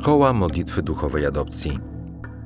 Szkoła 0.00 0.32
Modlitwy 0.32 0.82
Duchowej 0.82 1.26
Adopcji 1.26 1.78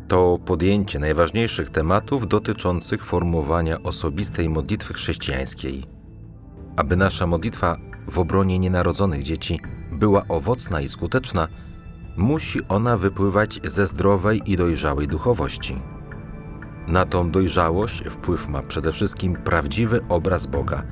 to 0.08 0.38
podjęcie 0.44 0.98
najważniejszych 0.98 1.70
tematów 1.70 2.28
dotyczących 2.28 3.04
formowania 3.04 3.82
osobistej 3.82 4.48
modlitwy 4.48 4.94
chrześcijańskiej. 4.94 5.84
Aby 6.76 6.96
nasza 6.96 7.26
modlitwa 7.26 7.76
w 8.08 8.18
obronie 8.18 8.58
nienarodzonych 8.58 9.22
dzieci 9.22 9.60
była 9.92 10.22
owocna 10.28 10.80
i 10.80 10.88
skuteczna, 10.88 11.48
musi 12.16 12.60
ona 12.68 12.96
wypływać 12.96 13.60
ze 13.64 13.86
zdrowej 13.86 14.40
i 14.46 14.56
dojrzałej 14.56 15.08
duchowości. 15.08 15.82
Na 16.86 17.04
tą 17.04 17.30
dojrzałość 17.30 18.04
wpływ 18.10 18.48
ma 18.48 18.62
przede 18.62 18.92
wszystkim 18.92 19.36
prawdziwy 19.36 20.00
obraz 20.08 20.46
Boga, 20.46 20.82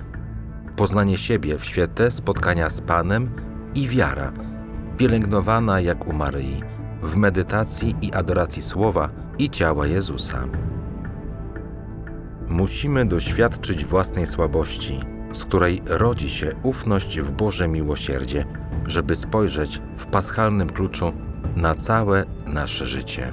poznanie 0.77 1.19
siebie 1.19 1.59
w 1.59 1.65
świetle 1.65 2.11
spotkania 2.11 2.71
z 2.71 2.81
Panem 2.81 3.31
i 3.75 3.89
wiara, 3.89 4.52
pielęgnowana 4.99 5.81
jak 5.81 6.09
u 6.09 6.13
Maryi, 6.13 6.63
w 7.03 7.17
medytacji 7.17 7.97
i 8.03 8.13
adoracji 8.13 8.63
słowa 8.63 9.09
i 9.39 9.51
ciała 9.51 9.87
Jezusa. 9.87 10.45
Musimy 12.49 13.07
doświadczyć 13.07 13.85
własnej 13.85 14.27
słabości, 14.27 15.01
z 15.33 15.45
której 15.45 15.83
rodzi 15.87 16.31
się 16.31 16.53
ufność 16.63 17.21
w 17.21 17.31
Boże 17.31 17.69
miłosierdzie, 17.69 18.45
żeby 18.87 19.15
spojrzeć 19.15 19.83
w 19.97 20.07
paschalnym 20.07 20.71
kluczu 20.71 21.13
na 21.57 21.75
całe 21.75 22.25
nasze 22.47 22.87
życie. 22.87 23.33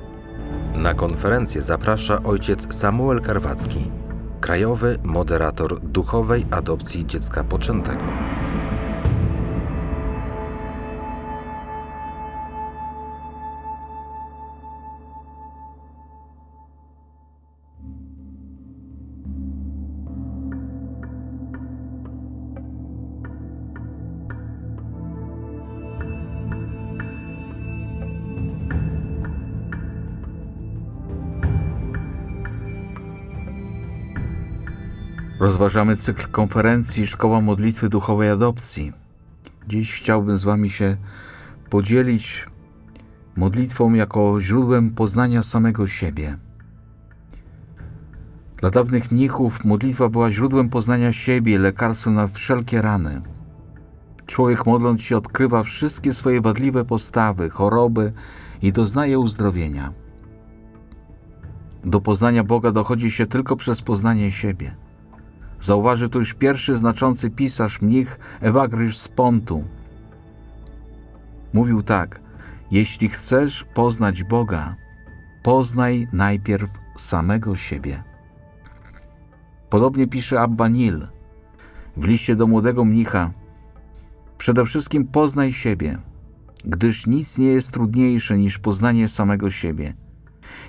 Na 0.76 0.94
konferencję 0.94 1.62
zaprasza 1.62 2.24
ojciec 2.24 2.76
Samuel 2.76 3.22
Karwacki, 3.22 3.92
krajowy 4.42 5.00
moderator 5.04 5.80
duchowej 5.80 6.46
adopcji 6.52 7.06
dziecka 7.06 7.44
poczętego. 7.44 8.04
Rozważamy 35.40 35.96
cykl 35.96 36.28
konferencji 36.32 37.08
Szkoła 37.08 37.42
Modlitwy 37.42 37.90
Duchowej 37.90 38.30
Adopcji. 38.30 38.94
Dziś 39.68 39.94
chciałbym 39.94 40.38
z 40.38 40.44
Wami 40.44 40.70
się 40.70 40.98
podzielić 41.70 42.46
modlitwą 43.36 43.94
jako 43.94 44.42
źródłem 44.42 44.92
poznania 44.92 45.44
samego 45.44 45.88
siebie. 45.88 46.38
Dla 48.58 48.70
dawnych 48.70 49.12
mnichów 49.12 49.66
modlitwa 49.66 50.10
była 50.10 50.32
źródłem 50.32 50.70
poznania 50.70 51.14
siebie, 51.14 51.60
lekarstwem 51.60 52.14
na 52.14 52.28
wszelkie 52.28 52.82
rany. 52.82 53.22
Człowiek 54.26 54.66
modląc 54.66 55.02
się 55.02 55.18
odkrywa 55.18 55.64
wszystkie 55.64 56.14
swoje 56.14 56.42
wadliwe 56.42 56.86
postawy, 56.86 57.50
choroby 57.50 58.14
i 58.62 58.72
doznaje 58.72 59.20
uzdrowienia. 59.20 59.94
Do 61.86 62.02
poznania 62.02 62.44
Boga 62.44 62.72
dochodzi 62.72 63.12
się 63.12 63.28
tylko 63.28 63.56
przez 63.56 63.82
poznanie 63.82 64.32
siebie. 64.32 64.89
Zauważy 65.62 66.10
to 66.10 66.20
już 66.20 66.34
pierwszy 66.34 66.78
znaczący 66.78 67.30
pisarz, 67.30 67.82
mnich 67.82 68.20
Ewagrysz 68.42 68.98
z 68.98 69.08
Pontu. 69.08 69.64
Mówił 71.54 71.84
tak: 71.84 72.22
Jeśli 72.72 73.10
chcesz 73.10 73.64
poznać 73.74 74.24
Boga, 74.24 74.76
poznaj 75.44 76.08
najpierw 76.14 76.70
samego 76.98 77.56
siebie. 77.56 78.04
Podobnie 79.70 80.08
pisze 80.08 80.42
Abba 80.42 80.68
Nil 80.68 81.08
w 81.98 82.06
liście 82.06 82.36
do 82.36 82.48
młodego 82.48 82.86
mnicha: 82.86 83.32
Przede 84.38 84.66
wszystkim 84.66 85.08
poznaj 85.08 85.54
siebie, 85.54 85.98
gdyż 86.66 87.08
nic 87.08 87.38
nie 87.38 87.48
jest 87.48 87.72
trudniejsze 87.72 88.38
niż 88.38 88.60
poznanie 88.60 89.08
samego 89.08 89.52
siebie. 89.52 89.94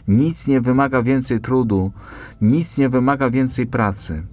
Nic 0.09 0.47
nie 0.47 0.61
wymaga 0.61 1.03
więcej 1.03 1.41
trudu, 1.41 1.93
nic 2.41 2.79
nie 2.79 2.89
wymaga 2.89 3.31
więcej 3.31 3.67
pracy. 3.67 4.27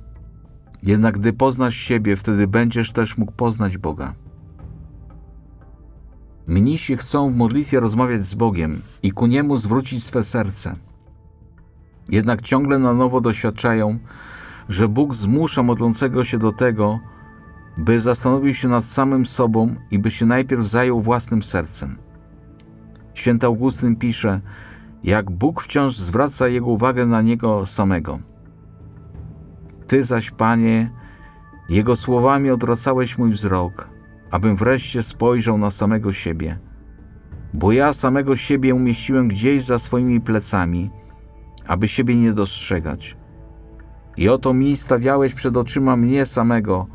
Jednak 0.83 1.17
gdy 1.19 1.33
poznasz 1.33 1.75
siebie, 1.75 2.15
wtedy 2.15 2.47
będziesz 2.47 2.91
też 2.91 3.17
mógł 3.17 3.31
poznać 3.31 3.77
Boga. 3.77 4.13
Mnisi 6.47 6.97
chcą 6.97 7.31
w 7.31 7.35
modlitwie 7.35 7.79
rozmawiać 7.79 8.25
z 8.25 8.33
Bogiem 8.35 8.81
i 9.03 9.11
ku 9.11 9.27
Niemu 9.27 9.57
zwrócić 9.57 10.03
swe 10.03 10.23
serce. 10.23 10.75
Jednak 12.09 12.41
ciągle 12.41 12.79
na 12.79 12.93
nowo 12.93 13.21
doświadczają, 13.21 13.99
że 14.69 14.87
Bóg 14.87 15.15
zmusza 15.15 15.63
modlącego 15.63 16.23
się 16.23 16.37
do 16.37 16.51
tego, 16.51 16.99
by 17.77 18.01
zastanowił 18.01 18.53
się 18.53 18.67
nad 18.67 18.85
samym 18.85 19.25
sobą 19.25 19.75
i 19.91 19.99
by 19.99 20.11
się 20.11 20.25
najpierw 20.25 20.67
zajął 20.67 21.01
własnym 21.01 21.43
sercem. 21.43 21.97
Święty 23.13 23.45
Augustyn 23.45 23.95
pisze, 23.95 24.41
jak 25.03 25.31
Bóg 25.31 25.61
wciąż 25.61 25.97
zwraca 25.97 26.47
jego 26.47 26.65
uwagę 26.65 27.05
na 27.05 27.21
niego 27.21 27.65
samego– 27.65 28.19
ty 29.87 30.03
zaś, 30.03 30.31
Panie, 30.31 30.91
Jego 31.69 31.95
słowami 31.95 32.49
odwracałeś 32.49 33.17
mój 33.17 33.31
wzrok, 33.31 33.89
abym 34.31 34.55
wreszcie 34.55 35.03
spojrzał 35.03 35.57
na 35.57 35.71
samego 35.71 36.13
siebie. 36.13 36.57
Bo 37.53 37.71
ja 37.71 37.93
samego 37.93 38.35
siebie 38.35 38.75
umieściłem 38.75 39.27
gdzieś 39.27 39.63
za 39.63 39.79
swoimi 39.79 40.21
plecami, 40.21 40.89
aby 41.67 41.87
siebie 41.87 42.15
nie 42.15 42.33
dostrzegać. 42.33 43.17
I 44.17 44.29
oto 44.29 44.53
mi 44.53 44.77
stawiałeś 44.77 45.33
przed 45.33 45.57
oczyma 45.57 45.95
mnie 45.95 46.25
samego, 46.25 46.87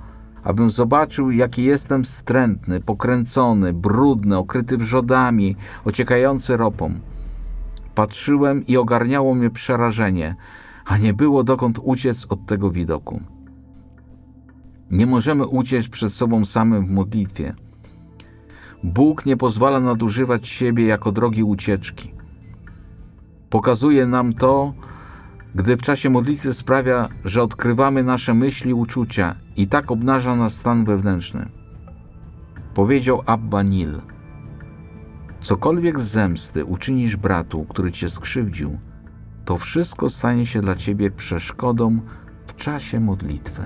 abym 0.44 0.70
zobaczył, 0.70 1.31
jaki 1.31 1.64
jestem 1.64 2.04
wstrętny, 2.04 2.81
pokręcony, 2.81 3.72
brudny, 3.72 4.36
okryty 4.36 4.76
wrzodami, 4.76 5.56
ociekający 5.84 6.56
ropą. 6.56 6.94
Patrzyłem 7.94 8.66
i 8.66 8.76
ogarniało 8.76 9.34
mnie 9.34 9.50
przerażenie– 9.50 10.34
a 10.87 10.97
nie 10.97 11.15
było 11.15 11.44
dokąd 11.44 11.78
uciec 11.82 12.26
od 12.28 12.47
tego 12.47 12.70
widoku. 12.70 13.20
Nie 14.91 15.06
możemy 15.06 15.47
uciec 15.47 15.88
przed 15.88 16.12
sobą 16.12 16.44
samym 16.44 16.87
w 16.87 16.91
modlitwie. 16.91 17.54
Bóg 18.84 19.26
nie 19.26 19.37
pozwala 19.37 19.81
nadużywać 19.81 20.48
siebie 20.48 20.87
jako 20.87 21.12
drogi 21.12 21.43
ucieczki. 21.43 22.15
Pokazuje 23.50 24.06
nam 24.06 24.32
to, 24.32 24.75
gdy 25.54 25.76
w 25.76 25.82
czasie 25.82 26.10
modlitwy 26.10 26.53
sprawia, 26.53 27.09
że 27.25 27.43
odkrywamy 27.43 28.04
nasze 28.04 28.34
myśli 28.34 28.75
uczucia 28.75 29.34
i 29.56 29.66
tak 29.66 29.91
obnaża 29.91 30.37
nas 30.37 30.54
stan 30.54 30.84
wewnętrzny. 30.84 31.49
Powiedział 32.75 33.22
Abba 33.26 33.62
Nil: 33.62 34.00
Cokolwiek 35.41 36.00
z 36.00 36.10
zemsty 36.10 36.64
uczynisz 36.64 37.16
bratu, 37.16 37.66
który 37.69 37.93
cię 37.93 38.10
skrzywdził, 38.10 38.78
to 39.44 39.58
wszystko 39.58 40.08
stanie 40.08 40.47
się 40.47 40.60
dla 40.60 40.75
ciebie 40.75 41.10
przeszkodą 41.10 42.00
w 42.47 42.54
czasie 42.54 43.00
modlitwy. 43.00 43.62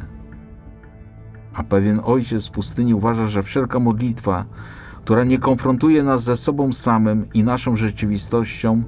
A 1.54 1.62
pewien 1.64 2.00
ojciec 2.04 2.42
z 2.42 2.48
pustyni 2.48 2.94
uważa, 2.94 3.26
że 3.26 3.42
wszelka 3.42 3.78
modlitwa, 3.78 4.44
która 5.04 5.24
nie 5.24 5.38
konfrontuje 5.38 6.02
nas 6.02 6.22
ze 6.22 6.36
sobą 6.36 6.72
samym 6.72 7.26
i 7.34 7.44
naszą 7.44 7.76
rzeczywistością, 7.76 8.82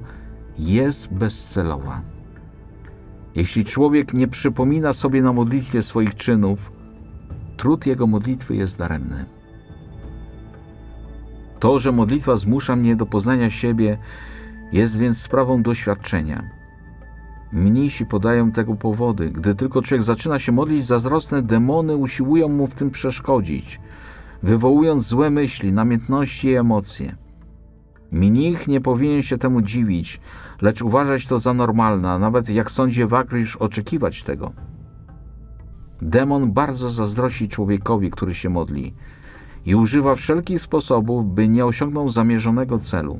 jest 0.57 1.13
bezcelowa. 1.13 2.01
Jeśli 3.35 3.65
człowiek 3.65 4.13
nie 4.13 4.27
przypomina 4.27 4.93
sobie 4.93 5.21
na 5.21 5.33
modlitwie 5.33 5.83
swoich 5.83 6.15
czynów, 6.15 6.71
trud 7.57 7.85
jego 7.85 8.07
modlitwy 8.07 8.55
jest 8.55 8.77
daremny. 8.77 9.25
To, 11.59 11.79
że 11.79 11.91
modlitwa 11.91 12.37
zmusza 12.37 12.75
mnie 12.75 12.95
do 12.95 13.05
poznania 13.05 13.49
siebie, 13.49 13.97
jest 14.71 14.97
więc 14.97 15.21
sprawą 15.21 15.63
doświadczenia. 15.63 16.58
Mnisi 17.51 18.05
podają 18.05 18.51
tego 18.51 18.75
powody. 18.75 19.29
Gdy 19.29 19.55
tylko 19.55 19.81
człowiek 19.81 20.03
zaczyna 20.03 20.39
się 20.39 20.51
modlić, 20.51 20.85
zazdrosne 20.85 21.41
demony 21.41 21.95
usiłują 21.95 22.49
mu 22.49 22.67
w 22.67 22.75
tym 22.75 22.89
przeszkodzić, 22.91 23.79
wywołując 24.43 25.03
złe 25.03 25.29
myśli, 25.29 25.71
namiętności 25.71 26.47
i 26.47 26.55
emocje. 26.55 27.15
Mnich 28.11 28.67
nie 28.67 28.81
powinien 28.81 29.21
się 29.21 29.37
temu 29.37 29.61
dziwić, 29.61 30.19
lecz 30.61 30.81
uważać 30.81 31.27
to 31.27 31.39
za 31.39 31.53
normalne, 31.53 32.09
a 32.09 32.19
nawet 32.19 32.49
jak 32.49 32.71
sądzi 32.71 33.05
Wakrysz 33.05 33.55
oczekiwać 33.55 34.23
tego. 34.23 34.51
Demon 36.01 36.51
bardzo 36.51 36.89
zazdrości 36.89 37.47
człowiekowi, 37.47 38.09
który 38.09 38.33
się 38.33 38.49
modli 38.49 38.93
i 39.65 39.75
używa 39.75 40.15
wszelkich 40.15 40.61
sposobów, 40.61 41.33
by 41.33 41.47
nie 41.47 41.65
osiągnął 41.65 42.09
zamierzonego 42.09 42.79
celu. 42.79 43.19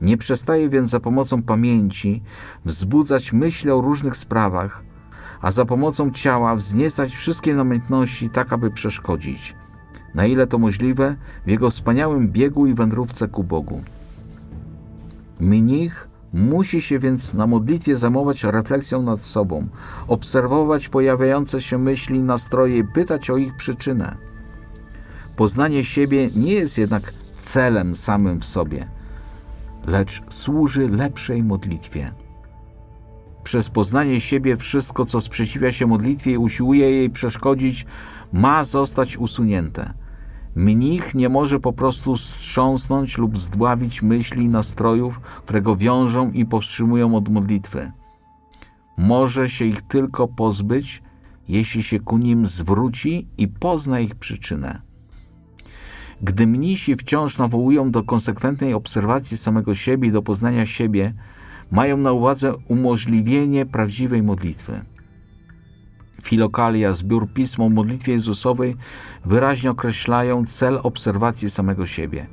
Nie 0.00 0.16
przestaje 0.16 0.68
więc 0.68 0.90
za 0.90 1.00
pomocą 1.00 1.42
pamięci 1.42 2.22
wzbudzać 2.64 3.32
myśli 3.32 3.70
o 3.70 3.80
różnych 3.80 4.16
sprawach, 4.16 4.82
a 5.40 5.50
za 5.50 5.64
pomocą 5.64 6.10
ciała 6.10 6.56
wzniecać 6.56 7.14
wszystkie 7.14 7.54
namiętności 7.54 8.30
tak, 8.30 8.52
aby 8.52 8.70
przeszkodzić, 8.70 9.56
na 10.14 10.26
ile 10.26 10.46
to 10.46 10.58
możliwe 10.58 11.16
w 11.46 11.50
jego 11.50 11.70
wspaniałym 11.70 12.28
biegu 12.28 12.66
i 12.66 12.74
wędrówce 12.74 13.28
ku 13.28 13.44
Bogu. 13.44 13.82
Mnich 15.40 16.08
musi 16.32 16.80
się 16.80 16.98
więc 16.98 17.34
na 17.34 17.46
modlitwie 17.46 17.96
zajmować 17.96 18.44
refleksją 18.44 19.02
nad 19.02 19.22
sobą, 19.22 19.68
obserwować 20.08 20.88
pojawiające 20.88 21.62
się 21.62 21.78
myśli 21.78 22.16
i 22.16 22.22
nastroje 22.22 22.78
i 22.78 22.84
pytać 22.84 23.30
o 23.30 23.36
ich 23.36 23.56
przyczynę. 23.56 24.16
Poznanie 25.36 25.84
siebie 25.84 26.30
nie 26.36 26.52
jest 26.52 26.78
jednak 26.78 27.12
celem 27.34 27.96
samym 27.96 28.40
w 28.40 28.44
sobie, 28.44 28.88
lecz 29.86 30.22
służy 30.28 30.88
lepszej 30.88 31.44
modlitwie. 31.44 32.12
Przez 33.42 33.70
poznanie 33.70 34.20
siebie 34.20 34.56
wszystko, 34.56 35.04
co 35.04 35.20
sprzeciwia 35.20 35.72
się 35.72 35.86
modlitwie 35.86 36.32
i 36.32 36.38
usiłuje 36.38 36.90
jej 36.90 37.10
przeszkodzić, 37.10 37.86
ma 38.32 38.64
zostać 38.64 39.16
usunięte. 39.16 39.94
Mnich 40.54 41.14
nie 41.14 41.28
może 41.28 41.60
po 41.60 41.72
prostu 41.72 42.16
strząsnąć 42.16 43.18
lub 43.18 43.38
zdławić 43.38 44.02
myśli 44.02 44.44
i 44.44 44.48
nastrojów, 44.48 45.20
które 45.20 45.62
go 45.62 45.76
wiążą 45.76 46.30
i 46.30 46.46
powstrzymują 46.46 47.14
od 47.14 47.28
modlitwy. 47.28 47.92
Może 48.96 49.48
się 49.48 49.64
ich 49.64 49.82
tylko 49.82 50.28
pozbyć, 50.28 51.02
jeśli 51.48 51.82
się 51.82 52.00
ku 52.00 52.18
nim 52.18 52.46
zwróci 52.46 53.28
i 53.38 53.48
pozna 53.48 54.00
ich 54.00 54.14
przyczynę. 54.14 54.87
Gdy 56.22 56.46
mnisi 56.46 56.96
wciąż 56.96 57.38
nawołują 57.38 57.90
do 57.90 58.02
konsekwentnej 58.02 58.74
obserwacji 58.74 59.36
samego 59.36 59.74
siebie 59.74 60.08
i 60.08 60.12
do 60.12 60.22
poznania 60.22 60.66
siebie, 60.66 61.14
mają 61.70 61.96
na 61.96 62.12
uwadze 62.12 62.56
umożliwienie 62.56 63.66
prawdziwej 63.66 64.22
modlitwy. 64.22 64.80
Filokalia, 66.22 66.92
zbiór 66.92 67.28
pism 67.32 67.62
o 67.62 67.68
modlitwie 67.68 68.12
Jezusowej 68.12 68.76
wyraźnie 69.24 69.70
określają 69.70 70.46
cel 70.46 70.80
obserwacji 70.82 71.50
samego 71.50 71.86
siebie. 71.86 72.26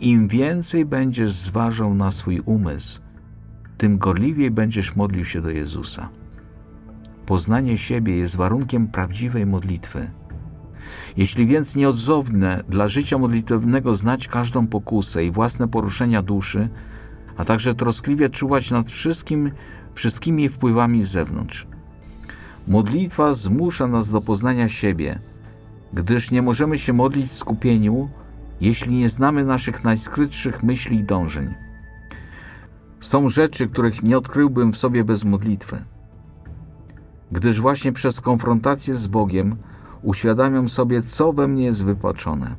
Im 0.00 0.28
więcej 0.28 0.84
będziesz 0.84 1.32
zważał 1.32 1.94
na 1.94 2.10
swój 2.10 2.40
umysł, 2.40 3.00
tym 3.78 3.98
gorliwiej 3.98 4.50
będziesz 4.50 4.96
modlił 4.96 5.24
się 5.24 5.40
do 5.40 5.50
Jezusa. 5.50 6.08
Poznanie 7.26 7.78
siebie 7.78 8.16
jest 8.16 8.36
warunkiem 8.36 8.88
prawdziwej 8.88 9.46
modlitwy. 9.46 10.10
Jeśli 11.16 11.46
więc 11.46 11.76
nieodzowne 11.76 12.64
dla 12.68 12.88
życia 12.88 13.18
modlitewnego 13.18 13.96
znać 13.96 14.28
każdą 14.28 14.66
pokusę 14.66 15.24
i 15.24 15.30
własne 15.30 15.68
poruszenia 15.68 16.22
duszy, 16.22 16.68
a 17.36 17.44
także 17.44 17.74
troskliwie 17.74 18.30
czuwać 18.30 18.70
nad 18.70 18.90
wszystkim, 18.90 19.50
wszystkimi 19.94 20.48
wpływami 20.48 21.02
z 21.02 21.08
zewnątrz. 21.08 21.66
Modlitwa 22.68 23.34
zmusza 23.34 23.86
nas 23.86 24.10
do 24.10 24.20
poznania 24.20 24.68
siebie, 24.68 25.18
gdyż 25.92 26.30
nie 26.30 26.42
możemy 26.42 26.78
się 26.78 26.92
modlić 26.92 27.30
w 27.30 27.32
skupieniu, 27.32 28.08
jeśli 28.60 28.94
nie 28.94 29.10
znamy 29.10 29.44
naszych 29.44 29.84
najskrytszych 29.84 30.62
myśli 30.62 30.96
i 30.96 31.04
dążeń. 31.04 31.54
Są 33.00 33.28
rzeczy, 33.28 33.68
których 33.68 34.02
nie 34.02 34.18
odkryłbym 34.18 34.72
w 34.72 34.76
sobie 34.76 35.04
bez 35.04 35.24
modlitwy, 35.24 35.84
gdyż 37.32 37.60
właśnie 37.60 37.92
przez 37.92 38.20
konfrontację 38.20 38.94
z 38.94 39.06
Bogiem 39.06 39.56
uświadamiam 40.02 40.68
sobie, 40.68 41.02
co 41.02 41.32
we 41.32 41.48
mnie 41.48 41.64
jest 41.64 41.84
wypaczone. 41.84 42.56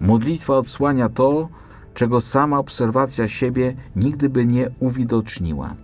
Modlitwa 0.00 0.54
odsłania 0.54 1.08
to, 1.08 1.48
czego 1.94 2.20
sama 2.20 2.58
obserwacja 2.58 3.28
siebie 3.28 3.74
nigdy 3.96 4.28
by 4.28 4.46
nie 4.46 4.70
uwidoczniła. 4.80 5.74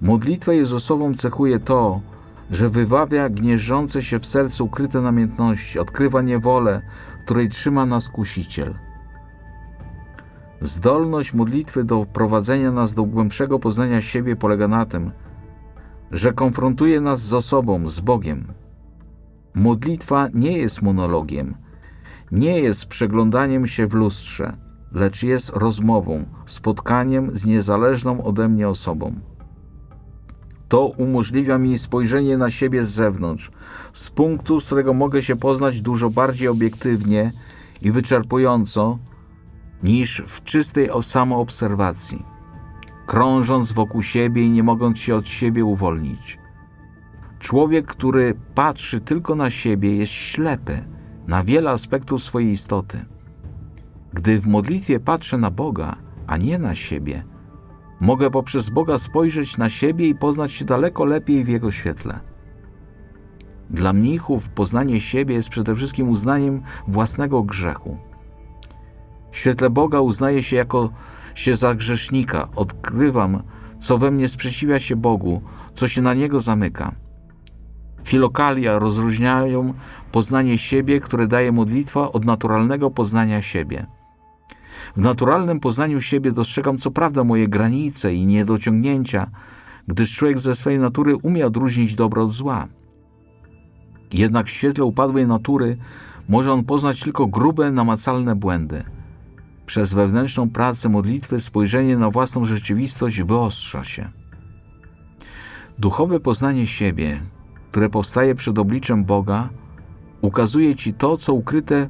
Modlitwę 0.00 0.56
Jezusową 0.56 1.14
cechuje 1.14 1.58
to, 1.58 2.00
że 2.50 2.68
wywabia 2.68 3.28
gnieżdżące 3.28 4.02
się 4.02 4.18
w 4.18 4.26
sercu 4.26 4.64
ukryte 4.64 5.00
namiętności, 5.00 5.78
odkrywa 5.78 6.22
niewolę, 6.22 6.82
której 7.20 7.48
trzyma 7.48 7.86
nas 7.86 8.08
kusiciel. 8.08 8.74
Zdolność 10.60 11.34
modlitwy 11.34 11.84
do 11.84 12.06
prowadzenia 12.12 12.72
nas 12.72 12.94
do 12.94 13.04
głębszego 13.04 13.58
poznania 13.58 14.00
siebie 14.00 14.36
polega 14.36 14.68
na 14.68 14.86
tym, 14.86 15.12
że 16.10 16.32
konfrontuje 16.32 17.00
nas 17.00 17.20
z 17.20 17.32
osobą, 17.32 17.88
z 17.88 18.00
Bogiem. 18.00 18.61
Modlitwa 19.54 20.28
nie 20.34 20.58
jest 20.58 20.82
monologiem, 20.82 21.54
nie 22.32 22.60
jest 22.60 22.86
przeglądaniem 22.86 23.66
się 23.66 23.86
w 23.86 23.94
lustrze, 23.94 24.56
lecz 24.92 25.22
jest 25.22 25.48
rozmową, 25.48 26.24
spotkaniem 26.46 27.36
z 27.36 27.46
niezależną 27.46 28.24
ode 28.24 28.48
mnie 28.48 28.68
osobą. 28.68 29.14
To 30.68 30.86
umożliwia 30.86 31.58
mi 31.58 31.78
spojrzenie 31.78 32.38
na 32.38 32.50
siebie 32.50 32.84
z 32.84 32.88
zewnątrz, 32.88 33.50
z 33.92 34.10
punktu, 34.10 34.60
z 34.60 34.66
którego 34.66 34.94
mogę 34.94 35.22
się 35.22 35.36
poznać 35.36 35.80
dużo 35.80 36.10
bardziej 36.10 36.48
obiektywnie 36.48 37.32
i 37.82 37.90
wyczerpująco 37.90 38.98
niż 39.82 40.22
w 40.26 40.44
czystej 40.44 40.88
samoobserwacji, 41.02 42.24
krążąc 43.06 43.72
wokół 43.72 44.02
siebie 44.02 44.42
i 44.42 44.50
nie 44.50 44.62
mogąc 44.62 44.98
się 44.98 45.16
od 45.16 45.28
siebie 45.28 45.64
uwolnić. 45.64 46.41
Człowiek, 47.42 47.86
który 47.86 48.34
patrzy 48.54 49.00
tylko 49.00 49.34
na 49.34 49.50
siebie, 49.50 49.96
jest 49.96 50.12
ślepy 50.12 50.84
na 51.26 51.44
wiele 51.44 51.70
aspektów 51.70 52.22
swojej 52.22 52.50
istoty. 52.52 53.04
Gdy 54.12 54.40
w 54.40 54.46
modlitwie 54.46 55.00
patrzę 55.00 55.38
na 55.38 55.50
Boga, 55.50 55.96
a 56.26 56.36
nie 56.36 56.58
na 56.58 56.74
siebie, 56.74 57.24
mogę 58.00 58.30
poprzez 58.30 58.70
Boga 58.70 58.98
spojrzeć 58.98 59.56
na 59.58 59.68
siebie 59.68 60.08
i 60.08 60.14
poznać 60.14 60.52
się 60.52 60.64
daleko 60.64 61.04
lepiej 61.04 61.44
w 61.44 61.48
Jego 61.48 61.70
świetle. 61.70 62.20
Dla 63.70 63.92
mnichów 63.92 64.48
poznanie 64.48 65.00
siebie 65.00 65.34
jest 65.34 65.48
przede 65.48 65.76
wszystkim 65.76 66.08
uznaniem 66.08 66.62
własnego 66.88 67.42
grzechu. 67.42 67.96
W 69.30 69.36
świetle 69.36 69.70
Boga 69.70 70.00
uznaję 70.00 70.42
się 70.42 70.56
jako 70.56 70.90
się 71.34 71.56
za 71.56 71.74
grzesznika, 71.74 72.48
odkrywam, 72.56 73.42
co 73.80 73.98
we 73.98 74.10
mnie 74.10 74.28
sprzeciwia 74.28 74.78
się 74.78 74.96
Bogu, 74.96 75.42
co 75.74 75.88
się 75.88 76.02
na 76.02 76.14
Niego 76.14 76.40
zamyka. 76.40 77.01
Filokalia 78.04 78.78
rozróżniają 78.78 79.74
poznanie 80.12 80.58
siebie, 80.58 81.00
które 81.00 81.26
daje 81.26 81.52
modlitwa, 81.52 82.12
od 82.12 82.24
naturalnego 82.24 82.90
poznania 82.90 83.42
siebie. 83.42 83.86
W 84.96 85.00
naturalnym 85.00 85.60
poznaniu 85.60 86.00
siebie 86.00 86.32
dostrzegam 86.32 86.78
co 86.78 86.90
prawda 86.90 87.24
moje 87.24 87.48
granice 87.48 88.14
i 88.14 88.26
niedociągnięcia, 88.26 89.26
gdyż 89.88 90.16
człowiek 90.16 90.40
ze 90.40 90.56
swej 90.56 90.78
natury 90.78 91.16
umie 91.16 91.46
odróżnić 91.46 91.94
dobro 91.94 92.24
od 92.24 92.32
zła. 92.32 92.66
Jednak 94.12 94.46
w 94.46 94.50
świetle 94.50 94.84
upadłej 94.84 95.26
natury 95.26 95.76
może 96.28 96.52
on 96.52 96.64
poznać 96.64 97.00
tylko 97.00 97.26
grube, 97.26 97.70
namacalne 97.70 98.36
błędy. 98.36 98.84
Przez 99.66 99.94
wewnętrzną 99.94 100.50
pracę 100.50 100.88
modlitwy 100.88 101.40
spojrzenie 101.40 101.96
na 101.96 102.10
własną 102.10 102.44
rzeczywistość 102.44 103.22
wyostrza 103.22 103.84
się. 103.84 104.10
Duchowe 105.78 106.20
poznanie 106.20 106.66
siebie, 106.66 107.20
które 107.72 107.88
powstaje 107.88 108.34
przed 108.34 108.58
obliczem 108.58 109.04
Boga, 109.04 109.48
ukazuje 110.20 110.76
ci 110.76 110.94
to, 110.94 111.16
co 111.16 111.34
ukryte 111.34 111.88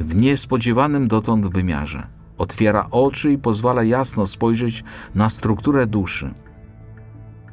w 0.00 0.16
niespodziewanym 0.16 1.08
dotąd 1.08 1.46
wymiarze. 1.46 2.06
Otwiera 2.38 2.88
oczy 2.90 3.32
i 3.32 3.38
pozwala 3.38 3.84
jasno 3.84 4.26
spojrzeć 4.26 4.84
na 5.14 5.30
strukturę 5.30 5.86
duszy. 5.86 6.34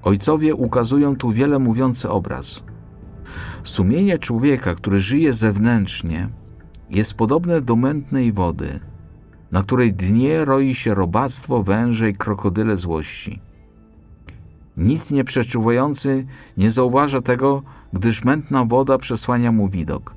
Ojcowie 0.03 0.55
ukazują 0.55 1.15
tu 1.15 1.31
wiele 1.31 1.59
mówiący 1.59 2.09
obraz. 2.09 2.63
Sumienie 3.63 4.19
człowieka, 4.19 4.75
który 4.75 5.01
żyje 5.01 5.33
zewnętrznie, 5.33 6.29
jest 6.89 7.13
podobne 7.13 7.61
do 7.61 7.75
mętnej 7.75 8.33
wody, 8.33 8.79
na 9.51 9.63
której 9.63 9.93
dnie 9.93 10.45
roi 10.45 10.75
się 10.75 10.95
robactwo, 10.95 11.63
węże 11.63 12.09
i 12.09 12.15
krokodyle 12.15 12.77
złości. 12.77 13.46
Nic 14.77 15.11
nie 15.11 15.23
przeczuwający 15.23 16.25
nie 16.57 16.71
zauważa 16.71 17.21
tego, 17.21 17.63
gdyż 17.93 18.23
mętna 18.23 18.65
woda 18.65 18.97
przesłania 18.97 19.51
mu 19.51 19.69
widok. 19.69 20.15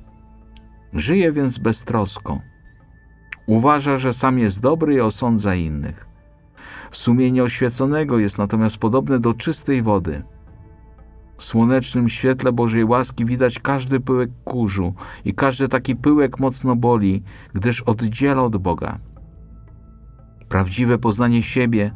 Żyje 0.93 1.31
więc 1.31 1.57
beztrosko. 1.57 2.39
Uważa, 3.45 3.97
że 3.97 4.13
sam 4.13 4.39
jest 4.39 4.61
dobry 4.61 4.93
i 4.93 4.99
osądza 4.99 5.55
innych. 5.55 6.07
Sumienie 6.91 7.43
oświeconego 7.43 8.19
jest 8.19 8.37
natomiast 8.37 8.77
podobne 8.77 9.19
do 9.19 9.33
czystej 9.33 9.81
wody. 9.81 10.23
W 11.37 11.43
słonecznym 11.43 12.09
świetle 12.09 12.51
Bożej 12.51 12.83
łaski 12.85 13.25
widać 13.25 13.59
każdy 13.59 13.99
pyłek 13.99 14.29
kurzu 14.43 14.93
i 15.25 15.33
każdy 15.33 15.67
taki 15.67 15.95
pyłek 15.95 16.39
mocno 16.39 16.75
boli, 16.75 17.23
gdyż 17.53 17.81
oddziela 17.81 18.43
od 18.43 18.57
Boga. 18.57 18.99
Prawdziwe 20.51 20.97
poznanie 20.97 21.43
siebie 21.43 21.91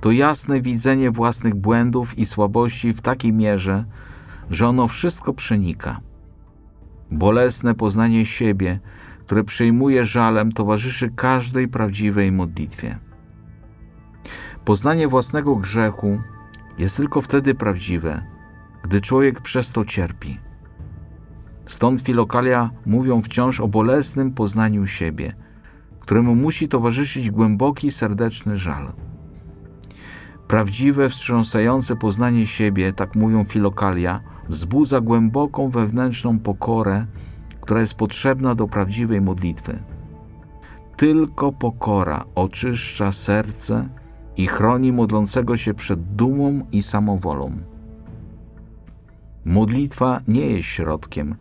to 0.00 0.10
jasne 0.10 0.60
widzenie 0.60 1.10
własnych 1.10 1.54
błędów 1.54 2.18
i 2.18 2.26
słabości 2.26 2.92
w 2.92 3.00
takiej 3.00 3.32
mierze, 3.32 3.84
że 4.50 4.68
ono 4.68 4.88
wszystko 4.88 5.32
przenika. 5.32 6.00
Bolesne 7.10 7.74
poznanie 7.74 8.26
siebie, 8.26 8.80
które 9.26 9.44
przejmuje 9.44 10.04
żalem, 10.04 10.52
towarzyszy 10.52 11.10
każdej 11.16 11.68
prawdziwej 11.68 12.32
modlitwie. 12.32 12.98
Poznanie 14.64 15.08
własnego 15.08 15.56
grzechu 15.56 16.20
jest 16.78 16.96
tylko 16.96 17.22
wtedy 17.22 17.54
prawdziwe, 17.54 18.22
gdy 18.82 19.00
człowiek 19.00 19.40
przez 19.40 19.72
to 19.72 19.84
cierpi. 19.84 20.40
Stąd 21.66 22.00
filokalia 22.00 22.70
mówią 22.86 23.22
wciąż 23.22 23.60
o 23.60 23.68
bolesnym 23.68 24.32
poznaniu 24.32 24.86
siebie– 24.86 25.32
któremu 26.10 26.34
musi 26.34 26.68
towarzyszyć 26.68 27.30
głęboki, 27.30 27.90
serdeczny 27.90 28.56
żal. 28.56 28.92
Prawdziwe, 30.48 31.08
wstrząsające 31.08 31.96
poznanie 31.96 32.46
siebie, 32.46 32.92
tak 32.92 33.14
mówią 33.16 33.44
filokalia, 33.44 34.20
wzbudza 34.48 35.00
głęboką 35.00 35.70
wewnętrzną 35.70 36.38
pokorę, 36.38 37.06
która 37.60 37.80
jest 37.80 37.94
potrzebna 37.94 38.54
do 38.54 38.68
prawdziwej 38.68 39.20
modlitwy. 39.20 39.82
Tylko 40.96 41.52
pokora 41.52 42.24
oczyszcza 42.34 43.12
serce 43.12 43.88
i 44.36 44.46
chroni 44.46 44.92
modlącego 44.92 45.56
się 45.56 45.74
przed 45.74 46.14
dumą 46.14 46.66
i 46.72 46.82
samowolą. 46.82 47.52
Modlitwa 49.44 50.20
nie 50.28 50.46
jest 50.46 50.68
środkiem, 50.68 51.34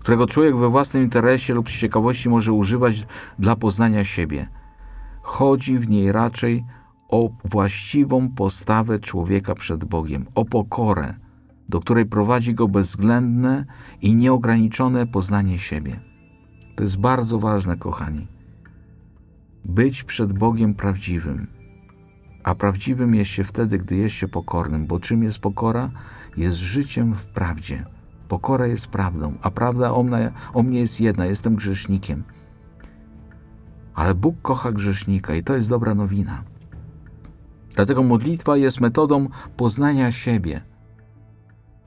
którego 0.00 0.26
człowiek 0.26 0.56
we 0.56 0.68
własnym 0.68 1.02
interesie 1.02 1.54
lub 1.54 1.68
ciekawości 1.68 2.28
może 2.28 2.52
używać 2.52 3.06
dla 3.38 3.56
poznania 3.56 4.04
siebie. 4.04 4.48
Chodzi 5.22 5.78
w 5.78 5.88
niej 5.88 6.12
raczej 6.12 6.64
o 7.08 7.30
właściwą 7.44 8.28
postawę 8.28 8.98
człowieka 8.98 9.54
przed 9.54 9.84
Bogiem, 9.84 10.26
o 10.34 10.44
pokorę, 10.44 11.14
do 11.68 11.80
której 11.80 12.06
prowadzi 12.06 12.54
go 12.54 12.68
bezwzględne 12.68 13.64
i 14.02 14.14
nieograniczone 14.14 15.06
poznanie 15.06 15.58
siebie. 15.58 16.00
To 16.76 16.82
jest 16.82 16.96
bardzo 16.96 17.38
ważne, 17.38 17.76
kochani. 17.76 18.26
Być 19.64 20.04
przed 20.04 20.32
Bogiem 20.32 20.74
prawdziwym. 20.74 21.46
A 22.44 22.54
prawdziwym 22.54 23.14
jest 23.14 23.30
się 23.30 23.44
wtedy, 23.44 23.78
gdy 23.78 23.96
jest 23.96 24.14
się 24.14 24.28
pokornym, 24.28 24.86
bo 24.86 25.00
czym 25.00 25.22
jest 25.22 25.38
pokora? 25.38 25.90
Jest 26.36 26.56
życiem 26.56 27.14
w 27.14 27.26
prawdzie. 27.26 27.95
Pokora 28.28 28.66
jest 28.66 28.86
prawdą, 28.86 29.34
a 29.42 29.50
prawda 29.50 29.92
o 29.92 30.02
mnie, 30.02 30.32
o 30.54 30.62
mnie 30.62 30.80
jest 30.80 31.00
jedna: 31.00 31.26
jestem 31.26 31.56
grzesznikiem. 31.56 32.22
Ale 33.94 34.14
Bóg 34.14 34.36
kocha 34.42 34.72
grzesznika 34.72 35.34
i 35.34 35.42
to 35.42 35.56
jest 35.56 35.68
dobra 35.68 35.94
nowina. 35.94 36.42
Dlatego 37.74 38.02
modlitwa 38.02 38.56
jest 38.56 38.80
metodą 38.80 39.28
poznania 39.56 40.12
siebie. 40.12 40.60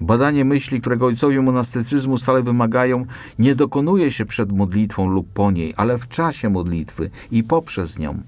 Badanie 0.01 0.45
myśli, 0.45 0.81
którego 0.81 1.05
ojcowie 1.05 1.41
monastycyzmu 1.41 2.17
stale 2.17 2.43
wymagają, 2.43 3.05
nie 3.39 3.55
dokonuje 3.55 4.11
się 4.11 4.25
przed 4.25 4.51
modlitwą 4.51 5.07
lub 5.07 5.33
po 5.33 5.51
niej, 5.51 5.73
ale 5.77 5.97
w 5.97 6.07
czasie 6.07 6.49
modlitwy 6.49 7.09
i 7.31 7.43
poprzez 7.43 7.99
nią. 7.99 8.21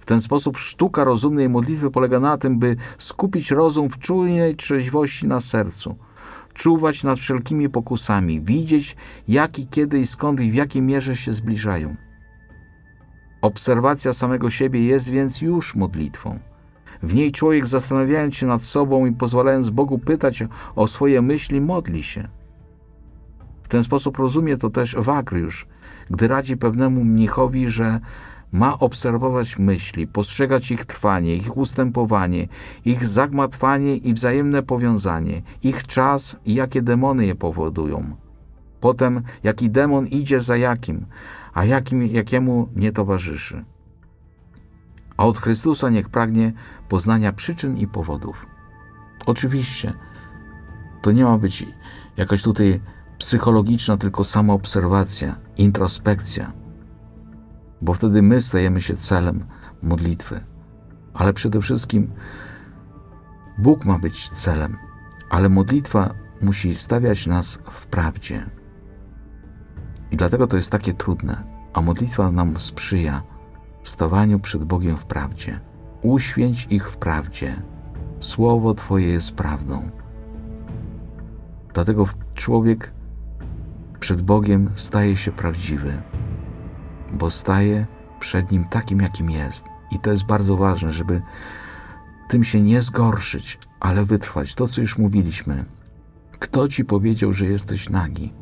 W 0.00 0.04
ten 0.04 0.22
sposób 0.22 0.58
sztuka 0.58 1.04
rozumnej 1.04 1.48
modlitwy 1.48 1.90
polega 1.90 2.20
na 2.20 2.38
tym, 2.38 2.58
by 2.58 2.76
skupić 2.98 3.50
rozum 3.50 3.90
w 3.90 3.98
czujnej 3.98 4.56
trzeźwości 4.56 5.26
na 5.26 5.40
sercu, 5.40 5.96
czuwać 6.56 7.04
nad 7.04 7.18
wszelkimi 7.18 7.68
pokusami, 7.68 8.40
widzieć 8.40 8.96
jak 9.28 9.58
i 9.58 9.66
kiedy 9.66 9.98
i 9.98 10.06
skąd 10.06 10.40
i 10.40 10.50
w 10.50 10.54
jakiej 10.54 10.82
mierze 10.82 11.16
się 11.16 11.32
zbliżają. 11.32 11.96
Obserwacja 13.42 14.12
samego 14.12 14.50
siebie 14.50 14.84
jest 14.84 15.10
więc 15.10 15.40
już 15.40 15.74
modlitwą. 15.74 16.38
W 17.02 17.14
niej 17.14 17.32
człowiek 17.32 17.66
zastanawiając 17.66 18.36
się 18.36 18.46
nad 18.46 18.62
sobą 18.62 19.06
i 19.06 19.12
pozwalając 19.12 19.70
Bogu 19.70 19.98
pytać 19.98 20.44
o 20.76 20.88
swoje 20.88 21.22
myśli, 21.22 21.60
modli 21.60 22.02
się. 22.02 22.28
W 23.62 23.68
ten 23.68 23.84
sposób 23.84 24.18
rozumie 24.18 24.56
to 24.56 24.70
też 24.70 24.96
Wagriusz, 24.96 25.66
gdy 26.10 26.28
radzi 26.28 26.56
pewnemu 26.56 27.04
mnichowi, 27.04 27.68
że 27.68 28.00
ma 28.52 28.78
obserwować 28.78 29.58
myśli, 29.58 30.06
postrzegać 30.06 30.70
ich 30.70 30.84
trwanie, 30.84 31.36
ich 31.36 31.56
ustępowanie, 31.56 32.48
ich 32.84 33.06
zagmatwanie 33.06 33.96
i 33.96 34.14
wzajemne 34.14 34.62
powiązanie, 34.62 35.42
ich 35.62 35.86
czas 35.86 36.36
i 36.44 36.54
jakie 36.54 36.82
demony 36.82 37.26
je 37.26 37.34
powodują. 37.34 38.16
Potem, 38.80 39.22
jaki 39.42 39.70
demon 39.70 40.06
idzie 40.06 40.40
za 40.40 40.56
jakim, 40.56 41.06
a 41.54 41.64
jakim, 41.64 42.06
jakiemu 42.06 42.68
nie 42.76 42.92
towarzyszy. 42.92 43.64
A 45.16 45.26
od 45.26 45.38
Chrystusa 45.38 45.90
niech 45.90 46.08
pragnie 46.08 46.52
poznania 46.88 47.32
przyczyn 47.32 47.76
i 47.76 47.86
powodów. 47.86 48.46
Oczywiście, 49.26 49.92
to 51.02 51.12
nie 51.12 51.24
ma 51.24 51.38
być 51.38 51.66
jakaś 52.16 52.42
tutaj 52.42 52.80
psychologiczna, 53.18 53.96
tylko 53.96 54.24
sama 54.24 54.52
obserwacja, 54.52 55.36
introspekcja, 55.56 56.52
bo 57.82 57.94
wtedy 57.94 58.22
my 58.22 58.40
stajemy 58.40 58.80
się 58.80 58.96
celem 58.96 59.44
modlitwy. 59.82 60.40
Ale 61.14 61.32
przede 61.32 61.60
wszystkim 61.62 62.12
Bóg 63.58 63.84
ma 63.84 63.98
być 63.98 64.30
celem, 64.30 64.76
ale 65.30 65.48
modlitwa 65.48 66.14
musi 66.42 66.74
stawiać 66.74 67.26
nas 67.26 67.58
w 67.70 67.86
prawdzie. 67.86 68.50
I 70.10 70.16
dlatego 70.16 70.46
to 70.46 70.56
jest 70.56 70.70
takie 70.70 70.92
trudne, 70.92 71.44
a 71.72 71.80
modlitwa 71.80 72.30
nam 72.30 72.58
sprzyja 72.58 73.22
stawaniu 73.88 74.38
przed 74.40 74.64
Bogiem 74.64 74.96
w 74.96 75.04
prawdzie. 75.04 75.60
Uświęć 76.02 76.66
ich 76.70 76.90
w 76.90 76.96
prawdzie. 76.96 77.62
Słowo 78.20 78.74
Twoje 78.74 79.08
jest 79.08 79.32
prawdą. 79.32 79.90
Dlatego 81.74 82.04
człowiek 82.34 82.92
przed 84.00 84.22
Bogiem 84.22 84.70
staje 84.74 85.16
się 85.16 85.32
prawdziwy, 85.32 86.02
bo 87.12 87.30
staje 87.30 87.86
przed 88.20 88.50
Nim 88.50 88.64
takim, 88.64 89.00
jakim 89.00 89.30
jest. 89.30 89.64
I 89.90 89.98
to 89.98 90.10
jest 90.10 90.24
bardzo 90.24 90.56
ważne, 90.56 90.92
żeby 90.92 91.22
tym 92.28 92.44
się 92.44 92.62
nie 92.62 92.82
zgorszyć, 92.82 93.58
ale 93.80 94.04
wytrwać. 94.04 94.54
To, 94.54 94.68
co 94.68 94.80
już 94.80 94.98
mówiliśmy. 94.98 95.64
Kto 96.38 96.68
ci 96.68 96.84
powiedział, 96.84 97.32
że 97.32 97.46
jesteś 97.46 97.88
nagi? 97.88 98.32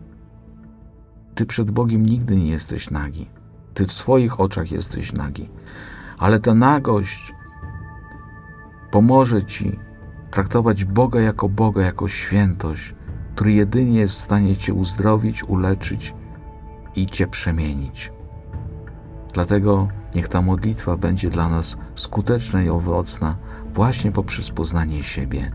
Ty 1.34 1.46
przed 1.46 1.70
Bogiem 1.70 2.06
nigdy 2.06 2.36
nie 2.36 2.50
jesteś 2.50 2.90
nagi. 2.90 3.28
Ty 3.74 3.86
w 3.86 3.92
swoich 3.92 4.40
oczach 4.40 4.72
jesteś 4.72 5.12
nagi. 5.12 5.48
Ale 6.18 6.40
ta 6.40 6.54
nagość 6.54 7.34
pomoże 8.90 9.44
ci 9.44 9.78
traktować 10.30 10.84
Boga 10.84 11.20
jako 11.20 11.48
Boga, 11.48 11.82
jako 11.82 12.08
świętość, 12.08 12.94
który 13.34 13.52
jedynie 13.52 13.98
jest 13.98 14.14
w 14.14 14.18
stanie 14.18 14.56
cię 14.56 14.74
uzdrowić, 14.74 15.44
uleczyć 15.44 16.14
i 16.96 17.06
cię 17.06 17.26
przemienić. 17.26 18.12
Dlatego 19.34 19.88
niech 20.14 20.28
ta 20.28 20.42
modlitwa 20.42 20.96
będzie 20.96 21.30
dla 21.30 21.48
nas 21.48 21.76
skuteczna 21.94 22.62
i 22.62 22.68
owocna 22.68 23.36
właśnie 23.74 24.12
poprzez 24.12 24.50
poznanie 24.50 25.02
siebie. 25.02 25.50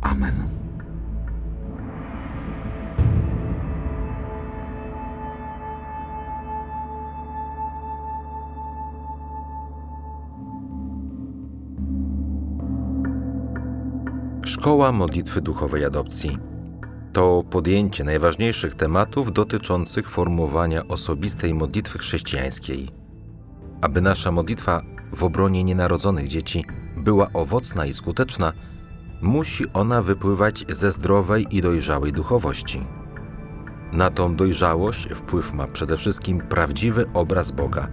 Amen. 0.00 0.34
Szkoła 14.44 14.92
Modlitwy 14.92 15.40
Duchowej 15.40 15.84
Adopcji 15.84 16.38
to 17.18 17.44
podjęcie 17.50 18.04
najważniejszych 18.04 18.74
tematów 18.74 19.32
dotyczących 19.32 20.10
formowania 20.10 20.88
osobistej 20.88 21.54
modlitwy 21.54 21.98
chrześcijańskiej. 21.98 22.88
Aby 23.80 24.00
nasza 24.00 24.32
modlitwa 24.32 24.82
w 25.12 25.24
obronie 25.24 25.64
nienarodzonych 25.64 26.28
dzieci 26.28 26.64
była 26.96 27.28
owocna 27.32 27.86
i 27.86 27.94
skuteczna, 27.94 28.52
musi 29.22 29.64
ona 29.72 30.02
wypływać 30.02 30.64
ze 30.68 30.90
zdrowej 30.90 31.46
i 31.50 31.60
dojrzałej 31.60 32.12
duchowości. 32.12 32.86
Na 33.92 34.10
tą 34.10 34.36
dojrzałość 34.36 35.08
wpływ 35.14 35.52
ma 35.52 35.66
przede 35.66 35.96
wszystkim 35.96 36.40
prawdziwy 36.40 37.06
obraz 37.14 37.50
Boga, 37.50 37.88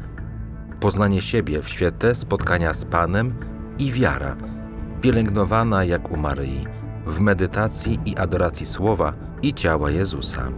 poznanie 0.80 1.22
siebie 1.22 1.62
w 1.62 1.70
świetle 1.70 2.16
spotkania 2.16 2.74
z 2.74 2.86
Panem 2.86 3.36
i 3.80 3.92
wiara– 3.92 4.36
pielęgnowana 5.02 5.84
jak 5.84 6.12
u 6.12 6.18
Maryi, 6.18 6.66
w 7.06 7.22
medytacji 7.22 8.00
i 8.06 8.18
adoracji 8.18 8.66
słowa 8.66 9.14
i 9.42 9.54
ciała 9.54 9.92
Jezusa. 9.92 10.52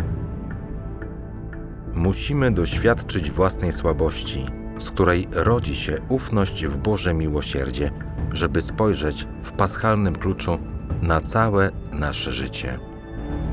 Musimy 1.94 2.51
doświadczyć 2.51 3.32
własnej 3.32 3.74
słabości, 3.74 4.46
z 4.77 4.92
której 4.92 5.27
rodzi 5.32 5.75
się 5.75 5.98
ufność 6.10 6.66
w 6.66 6.77
Boże 6.77 7.13
miłosierdzie, 7.13 7.92
żeby 8.34 8.62
spojrzeć 8.62 9.27
w 9.44 9.51
paschalnym 9.51 10.16
kluczu 10.16 10.60
na 11.01 11.22
całe 11.22 11.72
nasze 11.92 12.32
życie. 12.32 12.80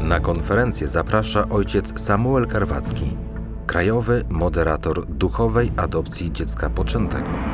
Na 0.00 0.20
konferencję 0.20 0.88
zaprasza 0.88 1.48
ojciec 1.48 2.00
Samuel 2.00 2.46
Karwacki, 2.46 3.16
krajowy 3.66 4.24
moderator 4.30 5.06
duchowej 5.06 5.72
adopcji 5.76 6.32
dziecka 6.32 6.70
poczętego. 6.70 7.53